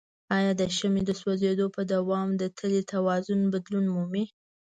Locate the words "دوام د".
1.93-2.43